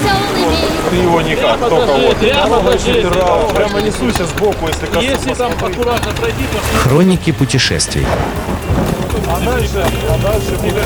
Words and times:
веселыми. 0.00 0.90
Ты 0.90 0.96
его 0.96 1.20
никак, 1.22 1.58
только 1.60 1.92
вот. 1.92 2.16
Прямо, 2.18 2.60
прямо 3.54 3.80
несуйся 3.80 4.26
сбоку, 4.26 4.68
если 4.68 4.86
коснусь. 4.86 5.04
Если 5.04 5.34
там 5.34 5.52
аккуратно 5.52 6.12
пройти, 6.12 6.44
то 6.52 6.78
Хроники 6.78 7.32
путешествий. 7.32 8.06
А 9.26 9.40
дальше, 9.40 9.84
а 10.08 10.18
дальше 10.22 10.54
будет. 10.62 10.84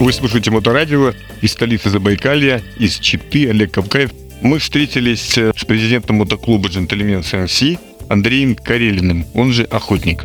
Вы 0.00 0.12
слушаете 0.12 0.50
Моторадио 0.50 1.12
из 1.40 1.52
столицы 1.52 1.88
Забайкалья, 1.88 2.60
из 2.76 2.98
Читы, 2.98 3.48
Олег 3.48 3.72
Кавкаев. 3.72 4.10
Мы 4.40 4.58
встретились 4.58 5.38
э, 5.38 5.52
с 5.56 5.64
президентом 5.64 6.16
мотоклуба 6.16 6.68
«Джентльмен 6.68 7.22
СМС» 7.22 7.78
Андреем 8.08 8.56
Карелиным, 8.56 9.24
он 9.32 9.52
же 9.52 9.62
«Охотник». 9.64 10.24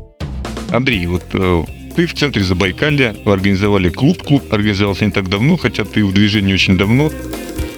Андрей, 0.71 1.05
вот 1.05 1.23
э, 1.33 1.63
ты 1.97 2.05
в 2.05 2.13
центре 2.13 2.43
Забайкалья, 2.43 3.15
организовали 3.25 3.89
клуб, 3.89 4.21
клуб 4.21 4.53
организовался 4.53 5.03
не 5.05 5.11
так 5.11 5.29
давно, 5.29 5.57
хотя 5.57 5.83
ты 5.83 6.05
в 6.05 6.13
движении 6.13 6.53
очень 6.53 6.77
давно. 6.77 7.11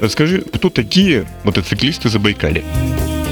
Расскажи, 0.02 0.42
кто 0.42 0.70
такие 0.70 1.26
мотоциклисты 1.46 2.10
Забайкалья? 2.10 2.62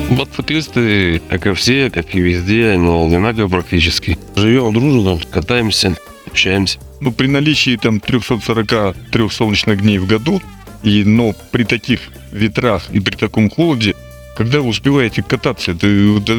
Мотоциклисты, 0.10 1.22
как 1.28 1.46
и 1.46 1.54
все, 1.56 1.90
как 1.90 2.16
и 2.16 2.22
везде, 2.22 2.78
но 2.78 3.06
одинаково 3.06 3.50
практически. 3.50 4.18
Живем 4.38 4.74
дружно, 4.74 5.20
катаемся, 5.30 5.94
общаемся. 6.26 6.80
Ну, 7.02 7.12
при 7.12 7.28
наличии 7.28 7.76
там 7.76 8.00
343 8.00 9.30
солнечных 9.30 9.82
дней 9.82 9.98
в 9.98 10.08
году, 10.08 10.42
и, 10.84 11.04
но 11.04 11.36
при 11.52 11.66
таких 11.66 12.00
ветрах 12.32 12.90
и 12.94 13.02
при 13.02 13.18
таком 13.18 13.50
холоде, 13.50 13.94
когда 14.38 14.62
вы 14.62 14.68
успеваете 14.68 15.24
кататься? 15.24 15.72
Это, 15.72 15.88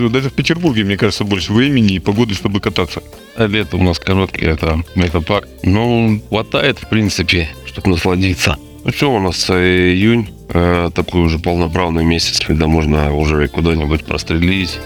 даже, 0.09 0.31
в 0.31 0.33
Петербурге, 0.33 0.85
мне 0.85 0.97
кажется, 0.97 1.25
больше 1.25 1.53
времени 1.53 1.95
и 1.95 1.99
погоды, 1.99 2.33
чтобы 2.35 2.61
кататься. 2.61 3.03
А 3.37 3.47
лето 3.47 3.77
у 3.77 3.83
нас 3.83 3.99
короткое, 3.99 4.53
это 4.53 4.81
метапак. 4.95 5.49
Ну, 5.65 6.23
хватает, 6.29 6.79
в 6.79 6.89
принципе, 6.89 7.49
чтобы 7.67 7.91
насладиться. 7.91 8.57
Ну 8.85 8.93
что, 8.93 9.13
у 9.13 9.19
нас 9.19 9.51
э, 9.51 9.95
июнь, 9.95 10.29
э, 10.51 10.91
такой 10.95 11.23
уже 11.23 11.41
полноправный 11.41 12.05
месяц, 12.05 12.39
когда 12.39 12.69
можно 12.69 13.13
уже 13.13 13.49
куда-нибудь 13.49 14.05
прострелить, 14.05 14.79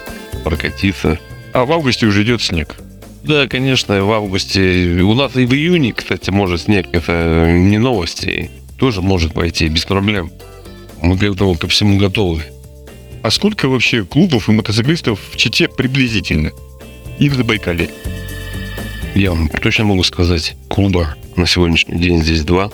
прокатиться. 0.43 1.19
А 1.53 1.67
в 1.67 1.73
августе 1.73 2.07
уже 2.07 2.23
идет 2.23 2.41
снег. 2.41 2.77
Да, 3.25 3.47
конечно, 3.47 4.03
в 4.03 4.11
августе. 4.11 5.03
У 5.03 5.13
нас 5.13 5.37
и 5.37 5.45
в 5.45 5.53
июне, 5.53 5.93
кстати, 5.93 6.31
может 6.31 6.63
снег. 6.63 6.89
Это 6.93 7.53
не 7.53 7.77
новости. 7.77 8.51
Тоже 8.79 9.03
может 9.03 9.35
пойти 9.35 9.69
без 9.69 9.85
проблем. 9.85 10.33
Мы 11.03 11.19
к 11.19 11.23
этому 11.23 11.57
ко 11.57 11.69
всему 11.69 11.99
готовы. 11.99 12.43
А 13.23 13.31
сколько 13.31 13.69
вообще 13.69 14.05
клубов 14.05 14.49
и 14.49 14.53
мотоциклистов 14.53 15.21
в 15.31 15.37
Чите 15.37 15.69
приблизительно? 15.69 16.51
И 17.19 17.29
в 17.29 17.35
Забайкалье? 17.35 17.91
Я 19.15 19.31
вам 19.31 19.49
точно 19.49 19.85
могу 19.85 20.03
сказать, 20.03 20.57
клуба 20.69 21.15
на 21.37 21.47
сегодняшний 21.47 21.99
день 21.99 22.23
здесь 22.23 22.43
два. 22.45 22.71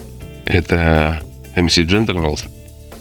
Это 0.47 1.23
MC 1.55 1.85
Gentlemen 1.87 2.39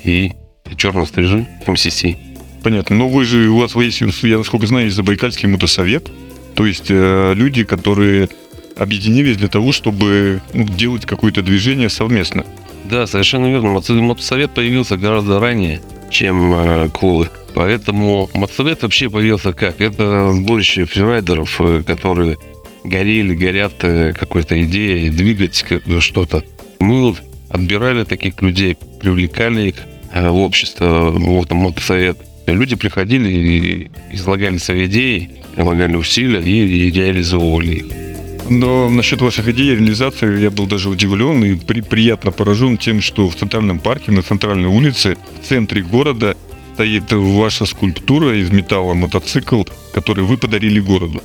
и 0.03 0.33
Черный 0.75 1.07
Стрижи 1.07 1.47
MCC. 1.65 2.17
Понятно. 2.63 2.97
Но 2.97 3.07
вы 3.07 3.23
же, 3.23 3.47
у 3.49 3.59
вас 3.59 3.75
есть, 3.75 4.01
я 4.23 4.37
насколько 4.39 4.67
знаю, 4.67 4.85
есть 4.85 4.97
Забайкальский 4.97 5.47
мотосовет. 5.47 6.11
То 6.55 6.65
есть 6.65 6.87
э, 6.89 7.33
люди, 7.35 7.63
которые 7.63 8.27
объединились 8.75 9.37
для 9.37 9.47
того, 9.47 9.71
чтобы 9.71 10.41
ну, 10.53 10.65
делать 10.65 11.05
какое-то 11.05 11.41
движение 11.41 11.89
совместно. 11.89 12.45
Да, 12.85 13.07
совершенно 13.07 13.45
верно. 13.45 13.69
Мото- 13.69 13.93
Мотосовет 13.93 14.51
появился 14.53 14.97
гораздо 14.97 15.39
ранее, 15.39 15.81
чем 16.09 16.53
э, 16.53 16.89
клубы. 16.89 17.29
Поэтому 17.53 18.29
мотосовет 18.33 18.83
вообще 18.83 19.09
появился 19.09 19.53
как? 19.53 19.81
Это 19.81 20.31
сборище 20.33 20.85
фрирайдеров, 20.85 21.59
э, 21.61 21.83
которые 21.83 22.37
горели, 22.83 23.35
горят 23.35 23.73
э, 23.81 24.13
какой-то 24.13 24.61
идеей 24.63 25.09
двигать 25.09 25.65
что-то. 25.99 26.43
Мы 26.79 27.15
отбирали 27.49 28.03
таких 28.03 28.41
людей, 28.41 28.77
привлекали 28.99 29.69
их 29.69 29.75
в 30.13 30.37
общество, 30.37 31.11
вот 31.11 31.49
там 31.49 31.59
мотосовет. 31.59 32.17
Люди 32.45 32.75
приходили 32.75 33.29
и 33.29 33.91
излагали 34.11 34.57
свои 34.57 34.85
идеи, 34.85 35.31
излагали 35.57 35.95
усилия 35.95 36.41
и 36.41 36.91
реализовывали 36.91 37.75
их. 37.75 38.06
Но 38.49 38.89
насчет 38.89 39.21
ваших 39.21 39.47
идей 39.49 39.75
реализации 39.75 40.39
я 40.41 40.49
был 40.51 40.67
даже 40.67 40.89
удивлен 40.89 41.43
и 41.43 41.55
при- 41.55 41.81
приятно 41.81 42.31
поражен 42.31 42.77
тем, 42.77 43.01
что 43.01 43.29
в 43.29 43.35
Центральном 43.35 43.79
парке, 43.79 44.11
на 44.11 44.21
центральной 44.21 44.69
улице, 44.69 45.17
в 45.41 45.47
центре 45.47 45.81
города 45.81 46.35
стоит 46.73 47.11
ваша 47.11 47.65
скульптура 47.65 48.37
из 48.39 48.49
металла 48.51 48.93
мотоцикл, 48.93 49.63
который 49.93 50.23
вы 50.23 50.37
подарили 50.37 50.79
городу. 50.79 51.21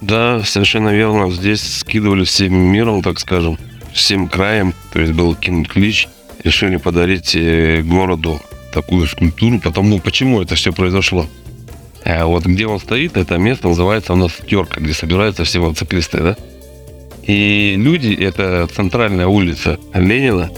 Да, 0.00 0.42
совершенно 0.44 0.90
верно. 0.90 1.30
Здесь 1.30 1.78
скидывали 1.78 2.24
всем 2.24 2.54
миром, 2.54 3.02
так 3.02 3.18
скажем, 3.18 3.58
всем 3.92 4.28
краем. 4.28 4.74
То 4.92 5.00
есть 5.00 5.12
был 5.12 5.34
кинут 5.34 5.68
клич. 5.68 6.08
Решили 6.44 6.76
подарить 6.76 7.34
э, 7.34 7.82
городу 7.82 8.40
такую 8.72 9.06
скульптуру. 9.06 9.58
Потому 9.60 9.98
почему 9.98 10.40
это 10.40 10.54
все 10.54 10.72
произошло? 10.72 11.26
А 12.04 12.24
вот 12.26 12.46
где 12.46 12.66
он 12.66 12.78
стоит, 12.80 13.16
это 13.16 13.36
место 13.36 13.68
называется 13.68 14.14
у 14.14 14.16
нас 14.16 14.32
терка, 14.48 14.80
где 14.80 14.94
собираются 14.94 15.44
все 15.44 15.60
мотоциклисты, 15.60 16.18
да? 16.18 16.36
И 17.26 17.74
люди, 17.76 18.12
это 18.12 18.68
центральная 18.74 19.26
улица 19.26 19.78
Ленина, 19.94 20.50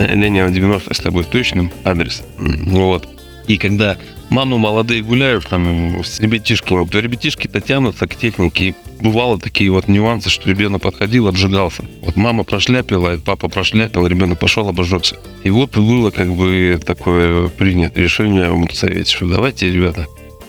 Э, 0.00 0.14
Ленина 0.14 0.50
90, 0.50 0.90
если 0.90 1.10
быть 1.10 1.28
точным, 1.28 1.70
адрес. 1.84 2.22
Вот. 2.38 3.06
И 3.46 3.58
когда 3.58 3.98
мамы 4.30 4.58
молодые 4.58 5.02
гуляют, 5.02 5.46
там, 5.46 6.02
с 6.02 6.20
ребятишками, 6.20 6.86
то 6.86 6.98
ребятишки-то 7.00 7.60
тянутся 7.60 8.06
к 8.06 8.16
технике. 8.16 8.68
И 8.68 8.74
бывало 9.00 9.38
такие 9.38 9.70
вот 9.70 9.88
нюансы, 9.88 10.30
что 10.30 10.48
ребенок 10.48 10.82
подходил, 10.82 11.28
обжигался. 11.28 11.84
Вот 12.00 12.16
мама 12.16 12.44
прошляпила, 12.44 13.18
папа 13.22 13.48
прошляпил, 13.48 14.06
ребенок 14.06 14.38
пошел, 14.38 14.68
обожжется. 14.68 15.16
И 15.44 15.50
вот 15.50 15.76
было 15.76 16.10
как 16.10 16.32
бы 16.34 16.80
такое 16.84 17.48
принято 17.48 18.00
решение 18.00 18.50
в 18.50 18.56
мотосовете, 18.56 19.14
что 19.14 19.26
давайте, 19.26 19.70
ребята, 19.70 20.06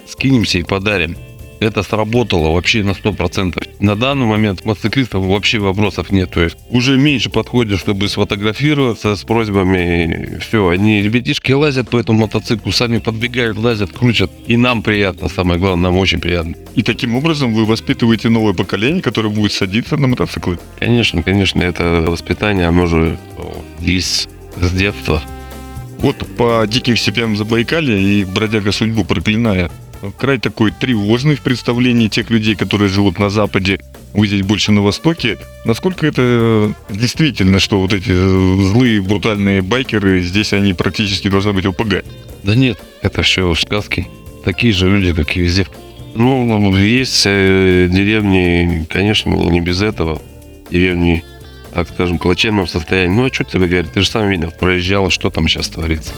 скинемся 0.07 0.59
и 0.59 0.63
подарим. 0.63 1.17
Это 1.61 1.83
сработало 1.83 2.53
вообще 2.53 2.83
на 2.83 2.89
100%. 2.89 3.67
На 3.79 3.95
данный 3.95 4.25
момент 4.25 4.65
мотоциклистов 4.65 5.23
вообще 5.23 5.59
вопросов 5.59 6.11
нет. 6.11 6.31
То 6.31 6.41
есть 6.41 6.57
уже 6.71 6.97
меньше 6.97 7.29
подходят, 7.29 7.79
чтобы 7.79 8.09
сфотографироваться 8.09 9.15
с 9.15 9.23
просьбами. 9.23 10.39
Все, 10.39 10.67
они 10.69 11.03
ребятишки 11.03 11.51
лазят 11.51 11.87
по 11.87 11.97
этому 11.97 12.21
мотоциклу, 12.21 12.71
сами 12.71 12.97
подбегают, 12.97 13.59
лазят, 13.59 13.91
крутят. 13.91 14.31
И 14.47 14.57
нам 14.57 14.81
приятно, 14.81 15.29
самое 15.29 15.59
главное, 15.59 15.91
нам 15.91 15.99
очень 15.99 16.19
приятно. 16.19 16.55
И 16.73 16.81
таким 16.81 17.15
образом 17.15 17.53
вы 17.53 17.65
воспитываете 17.65 18.29
новое 18.29 18.53
поколение, 18.53 19.03
которое 19.03 19.29
будет 19.29 19.51
садиться 19.51 19.97
на 19.97 20.07
мотоциклы. 20.07 20.57
Конечно, 20.79 21.21
конечно, 21.21 21.61
это 21.61 22.03
воспитание, 22.07 22.65
оно 22.65 22.87
же 22.87 23.19
есть 23.79 24.29
с 24.59 24.71
детства. 24.71 25.21
Вот 25.99 26.15
по 26.35 26.65
диким 26.67 26.97
степям 26.97 27.37
Забайкалья 27.37 27.95
и 27.95 28.25
бродяга 28.25 28.71
судьбу 28.71 29.05
проклиная, 29.05 29.69
край 30.17 30.39
такой 30.39 30.71
тревожный 30.71 31.35
в 31.35 31.41
представлении 31.41 32.07
тех 32.07 32.29
людей, 32.29 32.55
которые 32.55 32.89
живут 32.89 33.19
на 33.19 33.29
Западе, 33.29 33.79
вы 34.13 34.27
здесь 34.27 34.43
больше 34.43 34.71
на 34.71 34.81
Востоке. 34.81 35.37
Насколько 35.65 36.07
это 36.07 36.73
действительно, 36.89 37.59
что 37.59 37.79
вот 37.79 37.93
эти 37.93 38.11
э, 38.11 38.63
злые, 38.63 39.01
брутальные 39.01 39.61
байкеры, 39.61 40.21
здесь 40.21 40.53
они 40.53 40.73
практически 40.73 41.29
должны 41.29 41.53
быть 41.53 41.65
ОПГ? 41.65 42.03
Да 42.43 42.55
нет, 42.55 42.79
это 43.01 43.21
все 43.21 43.53
сказки. 43.55 44.07
Такие 44.43 44.73
же 44.73 44.89
люди, 44.89 45.13
как 45.13 45.37
и 45.37 45.41
везде. 45.41 45.67
Ну, 46.15 46.75
есть 46.75 47.23
э, 47.25 47.87
деревни, 47.89 48.85
конечно, 48.89 49.29
не 49.29 49.61
без 49.61 49.81
этого. 49.81 50.21
Деревни, 50.69 51.23
так 51.73 51.87
скажем, 51.87 52.17
в 52.17 52.21
плачевном 52.21 52.67
состоянии. 52.67 53.15
Ну, 53.15 53.25
а 53.25 53.33
что 53.33 53.43
тебе 53.43 53.67
говорить? 53.67 53.93
Ты 53.93 54.01
же 54.01 54.09
сам 54.09 54.29
видел, 54.29 54.51
проезжал, 54.51 55.09
что 55.09 55.29
там 55.29 55.47
сейчас 55.47 55.69
творится. 55.69 56.13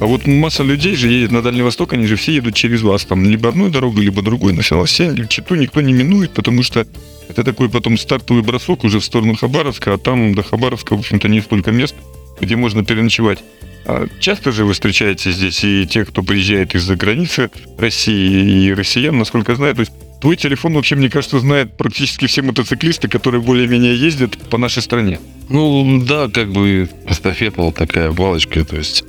А 0.00 0.06
вот 0.06 0.26
масса 0.26 0.62
людей 0.62 0.96
же 0.96 1.08
едет 1.08 1.30
на 1.30 1.42
Дальний 1.42 1.62
Восток, 1.62 1.92
они 1.92 2.06
же 2.06 2.16
все 2.16 2.34
едут 2.34 2.54
через 2.54 2.82
вас, 2.82 3.04
там 3.04 3.24
либо 3.24 3.48
одной 3.48 3.70
дорогой, 3.70 4.04
либо 4.04 4.22
другой. 4.22 4.52
На 4.52 4.62
Филоссе, 4.62 5.14
Читу 5.28 5.54
никто 5.54 5.80
не 5.80 5.92
минует, 5.92 6.32
потому 6.32 6.62
что 6.62 6.86
это 7.28 7.44
такой 7.44 7.68
потом 7.68 7.96
стартовый 7.96 8.42
бросок 8.42 8.84
уже 8.84 8.98
в 9.00 9.04
сторону 9.04 9.36
Хабаровска, 9.36 9.94
а 9.94 9.98
там 9.98 10.34
до 10.34 10.42
Хабаровска, 10.42 10.96
в 10.96 10.98
общем-то, 10.98 11.28
не 11.28 11.40
столько 11.40 11.70
мест, 11.70 11.94
где 12.40 12.56
можно 12.56 12.84
переночевать. 12.84 13.38
А 13.84 14.06
часто 14.20 14.52
же 14.52 14.64
вы 14.64 14.74
встречаете 14.74 15.32
здесь 15.32 15.62
и 15.64 15.86
тех, 15.86 16.08
кто 16.08 16.22
приезжает 16.22 16.74
из-за 16.74 16.96
границы 16.96 17.50
России, 17.78 18.66
и 18.66 18.72
россиян, 18.72 19.18
насколько 19.18 19.54
знаю. 19.56 19.74
То 19.74 19.80
есть 19.80 19.92
твой 20.20 20.36
телефон 20.36 20.74
вообще, 20.74 20.94
мне 20.94 21.10
кажется, 21.10 21.40
знает 21.40 21.76
практически 21.76 22.26
все 22.26 22.42
мотоциклисты, 22.42 23.08
которые 23.08 23.40
более-менее 23.40 23.96
ездят 23.96 24.36
по 24.50 24.58
нашей 24.58 24.82
стране. 24.82 25.18
Ну, 25.48 26.02
да, 26.04 26.28
как 26.28 26.52
бы 26.52 26.88
эстафета 27.08 27.72
такая 27.72 28.12
палочка, 28.12 28.64
то 28.64 28.76
есть 28.76 29.04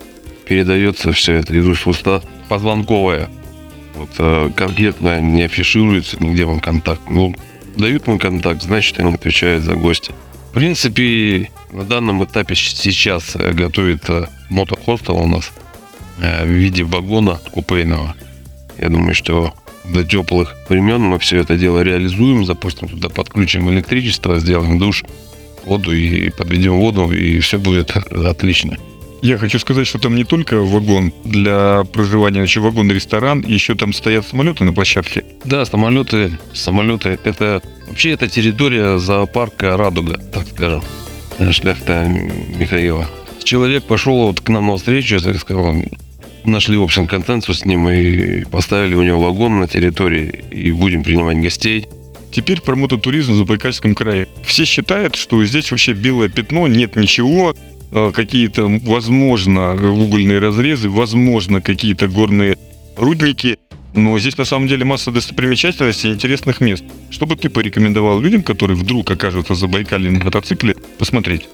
передается 0.53 1.11
все 1.13 1.33
это 1.33 1.55
из 1.55 1.67
уст 1.67 1.83
в 1.83 1.89
уста 1.89 2.21
позвонковая. 2.47 3.27
Вот 3.95 4.09
э, 4.19 4.51
конкретно 4.55 5.19
не 5.19 5.41
афишируется 5.41 6.23
нигде 6.23 6.45
вам 6.45 6.59
контакт. 6.59 7.01
Ну, 7.09 7.33
дают 7.75 8.05
вам 8.05 8.19
контакт, 8.19 8.61
значит, 8.61 8.99
они 8.99 9.15
отвечают 9.15 9.63
за 9.63 9.73
гостя. 9.73 10.13
В 10.51 10.53
принципе, 10.53 11.49
на 11.71 11.83
данном 11.85 12.23
этапе 12.23 12.53
сейчас 12.53 13.35
готовит 13.35 14.07
э, 14.11 14.27
мотохостел 14.51 15.17
у 15.17 15.27
нас 15.27 15.51
э, 16.19 16.45
в 16.45 16.49
виде 16.49 16.83
вагона 16.83 17.39
купейного. 17.51 18.13
Я 18.77 18.89
думаю, 18.89 19.15
что 19.15 19.55
до 19.85 20.03
теплых 20.03 20.55
времен 20.69 21.01
мы 21.01 21.17
все 21.17 21.39
это 21.39 21.57
дело 21.57 21.81
реализуем, 21.81 22.45
запустим 22.45 22.89
туда, 22.89 23.09
подключим 23.09 23.71
электричество, 23.71 24.39
сделаем 24.39 24.77
душ 24.77 25.03
воду 25.65 25.91
и 25.95 26.29
подведем 26.29 26.73
воду, 26.73 27.11
и 27.11 27.39
все 27.39 27.57
будет 27.57 27.97
отлично. 28.11 28.77
Я 29.23 29.37
хочу 29.37 29.57
сказать, 29.57 29.87
что 29.87 29.99
там 29.99 30.17
не 30.17 30.25
только 30.25 30.59
вагон 30.59 31.13
для 31.23 31.85
проживания, 31.93 32.41
еще 32.41 32.59
вагон-ресторан, 32.59 33.39
еще 33.47 33.73
там 33.73 33.93
стоят 33.93 34.27
самолеты 34.27 34.65
на 34.65 34.73
площадке. 34.73 35.23
Да, 35.45 35.63
самолеты, 35.63 36.37
самолеты, 36.53 37.17
это 37.23 37.61
вообще 37.87 38.11
это 38.11 38.27
территория 38.27 38.97
зоопарка 38.97 39.77
Радуга, 39.77 40.17
так 40.17 40.45
скажем, 40.49 40.83
шляхта 41.53 42.05
Михаила. 42.05 43.09
Человек 43.45 43.85
пошел 43.85 44.27
вот 44.27 44.41
к 44.41 44.49
нам 44.49 44.67
на 44.67 44.75
встречу, 44.75 45.21
так 45.21 45.39
сказал, 45.39 45.73
нашли, 46.43 46.75
в 46.75 46.83
общем, 46.83 47.07
консенсус 47.07 47.59
с 47.59 47.65
ним 47.65 47.87
и 47.87 48.43
поставили 48.43 48.95
у 48.95 49.03
него 49.03 49.21
вагон 49.21 49.57
на 49.61 49.69
территории, 49.69 50.43
и 50.51 50.73
будем 50.73 51.01
принимать 51.01 51.37
гостей. 51.37 51.87
Теперь 52.29 52.59
про 52.59 52.75
мототуризм 52.75 53.31
в 53.31 53.35
Забайкальском 53.37 53.95
крае. 53.95 54.27
Все 54.43 54.65
считают, 54.65 55.15
что 55.15 55.45
здесь 55.45 55.71
вообще 55.71 55.93
белое 55.93 56.27
пятно, 56.27 56.67
нет 56.67 56.97
ничего, 56.97 57.55
какие-то, 58.13 58.65
возможно, 58.83 59.73
угольные 59.73 60.39
разрезы, 60.39 60.89
возможно, 60.89 61.61
какие-то 61.61 62.07
горные 62.07 62.57
рудники, 62.97 63.57
но 63.93 64.17
здесь 64.17 64.37
на 64.37 64.45
самом 64.45 64.67
деле 64.67 64.85
масса 64.85 65.11
достопримечательностей 65.11 66.09
и 66.09 66.13
интересных 66.13 66.61
мест. 66.61 66.83
Что 67.09 67.25
бы 67.25 67.35
ты 67.35 67.49
порекомендовал 67.49 68.19
людям, 68.19 68.41
которые 68.41 68.75
вдруг 68.75 69.11
окажутся 69.11 69.53
в 69.53 69.57
Забайкалье 69.57 70.09
на 70.11 70.23
мотоцикле, 70.23 70.75
посмотреть? 70.97 71.47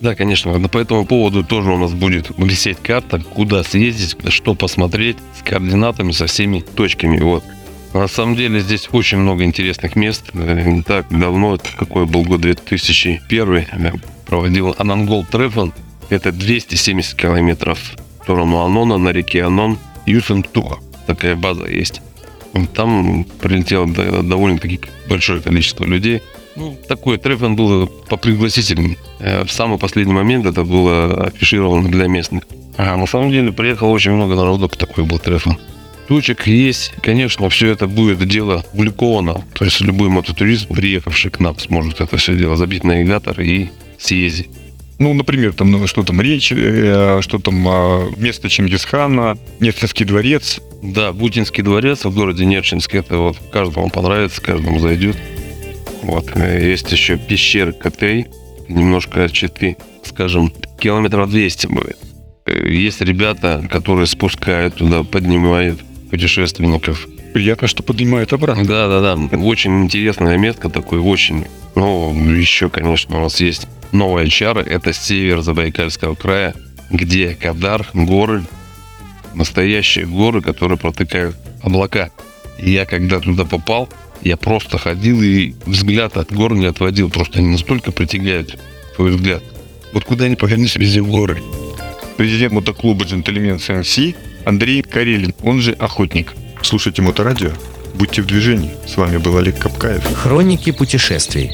Да, 0.00 0.14
конечно. 0.14 0.56
но 0.58 0.68
По 0.68 0.78
этому 0.78 1.04
поводу 1.04 1.44
тоже 1.44 1.70
у 1.70 1.78
нас 1.78 1.92
будет 1.92 2.30
висеть 2.38 2.78
карта, 2.78 3.20
куда 3.20 3.62
съездить, 3.64 4.16
что 4.28 4.54
посмотреть, 4.54 5.16
с 5.38 5.42
координатами, 5.42 6.12
со 6.12 6.26
всеми 6.26 6.60
точками. 6.60 7.18
Вот. 7.18 7.44
На 7.92 8.06
самом 8.08 8.36
деле 8.36 8.60
здесь 8.60 8.88
очень 8.92 9.18
много 9.18 9.44
интересных 9.44 9.96
мест. 9.96 10.30
Э, 10.34 10.62
Не 10.70 10.82
так 10.82 11.06
давно, 11.10 11.58
какой 11.76 12.06
был 12.06 12.22
год 12.24 12.40
2001, 12.40 13.66
я 13.78 13.92
проводил 14.26 14.74
Анангол 14.78 15.24
Трефон. 15.24 15.72
Это 16.08 16.30
270 16.32 17.14
километров 17.16 17.78
в 18.20 18.22
сторону 18.24 18.58
Анона 18.64 18.96
на 18.98 19.10
реке 19.10 19.42
Анон. 19.44 19.78
Юсентуха. 20.06 20.78
Такая 21.06 21.34
база 21.36 21.66
есть. 21.66 22.00
Там 22.74 23.24
прилетело 23.40 23.86
до- 23.86 24.22
довольно-таки 24.22 24.80
большое 25.08 25.40
количество 25.40 25.84
людей. 25.84 26.22
Ну, 26.56 26.76
такой 26.88 27.16
трефон 27.18 27.54
был 27.56 27.86
по 28.08 28.16
пригласительным. 28.16 28.96
Э, 29.20 29.44
В 29.44 29.50
самый 29.52 29.78
последний 29.78 30.12
момент 30.14 30.46
это 30.46 30.64
было 30.64 31.26
афишировано 31.26 31.88
для 31.88 32.06
местных. 32.08 32.44
А 32.76 32.96
на 32.96 33.06
самом 33.06 33.30
деле 33.30 33.52
приехало 33.52 33.88
очень 33.90 34.12
много 34.12 34.34
народу, 34.36 34.68
такой 34.68 35.04
был 35.04 35.18
трефон. 35.18 35.58
Точек 36.10 36.48
есть, 36.48 36.92
конечно, 37.02 37.48
все 37.50 37.68
это 37.68 37.86
будет 37.86 38.26
дело 38.26 38.64
публиковано. 38.72 39.44
То 39.54 39.64
есть 39.64 39.80
любой 39.80 40.08
мототурист, 40.08 40.66
приехавший 40.66 41.30
к 41.30 41.38
нам, 41.38 41.56
сможет 41.56 42.00
это 42.00 42.16
все 42.16 42.34
дело 42.34 42.56
забить 42.56 42.82
на 42.82 42.94
навигатор 42.94 43.40
и 43.40 43.68
съездить. 43.96 44.48
Ну, 44.98 45.14
например, 45.14 45.52
там 45.52 45.70
ну, 45.70 45.86
что 45.86 46.02
там 46.02 46.20
речь, 46.20 46.50
э, 46.50 47.20
что 47.22 47.38
там 47.38 47.64
а, 47.68 48.10
место 48.16 48.48
Чингисхана, 48.48 49.38
Нефтинский 49.60 50.04
дворец. 50.04 50.58
Да, 50.82 51.12
Бутинский 51.12 51.62
дворец 51.62 52.04
в 52.04 52.12
городе 52.12 52.44
Нерчинск, 52.44 52.92
это 52.92 53.16
вот 53.16 53.36
каждому 53.52 53.88
понравится, 53.88 54.42
каждому 54.42 54.80
зайдет. 54.80 55.16
Вот, 56.02 56.28
э, 56.34 56.70
есть 56.70 56.90
еще 56.90 57.18
пещеры 57.18 57.72
Котей, 57.72 58.26
немножко 58.68 59.22
от 59.26 59.30
Читы, 59.30 59.76
скажем, 60.02 60.52
километров 60.80 61.30
200 61.30 61.68
будет. 61.68 61.98
Э, 62.46 62.68
Есть 62.68 63.00
ребята, 63.00 63.64
которые 63.70 64.08
спускают 64.08 64.74
туда, 64.74 65.04
поднимают 65.04 65.78
путешественников. 66.10 67.08
Приятно, 67.32 67.68
что 67.68 67.82
поднимает 67.82 68.32
обратно. 68.32 68.64
Да, 68.64 68.88
да, 68.88 69.16
да. 69.16 69.36
Очень 69.38 69.84
интересное 69.84 70.36
место 70.36 70.68
такое, 70.68 71.00
очень. 71.00 71.46
Ну, 71.74 72.12
еще, 72.34 72.68
конечно, 72.68 73.18
у 73.18 73.20
нас 73.22 73.40
есть 73.40 73.68
новая 73.92 74.26
чара. 74.26 74.60
Это 74.60 74.92
север 74.92 75.40
Забайкальского 75.42 76.14
края, 76.14 76.54
где 76.90 77.34
Кадар, 77.34 77.86
горы, 77.94 78.42
настоящие 79.34 80.06
горы, 80.06 80.42
которые 80.42 80.78
протыкают 80.78 81.36
облака. 81.62 82.10
И 82.58 82.72
я 82.72 82.84
когда 82.84 83.20
туда 83.20 83.44
попал, 83.44 83.88
я 84.22 84.36
просто 84.36 84.76
ходил 84.76 85.22
и 85.22 85.54
взгляд 85.64 86.16
от 86.16 86.32
гор 86.32 86.54
не 86.54 86.66
отводил. 86.66 87.10
Просто 87.10 87.38
они 87.38 87.48
настолько 87.48 87.92
притягают 87.92 88.58
твой 88.96 89.12
взгляд. 89.12 89.42
Вот 89.92 90.04
куда 90.04 90.28
ни 90.28 90.34
повернись, 90.34 90.76
везде 90.76 91.02
горы. 91.02 91.42
Президент 92.16 92.52
мотоклуба 92.52 93.04
«Джентльмен 93.04 93.58
СМС» 93.58 93.98
Андрей 94.44 94.82
Карелин, 94.82 95.34
он 95.42 95.60
же 95.60 95.72
«Охотник». 95.72 96.34
Слушайте 96.62 97.02
Моторадио, 97.02 97.50
будьте 97.94 98.22
в 98.22 98.26
движении. 98.26 98.72
С 98.86 98.96
вами 98.96 99.16
был 99.16 99.36
Олег 99.36 99.58
Капкаев. 99.58 100.04
Хроники 100.14 100.72
путешествий. 100.72 101.50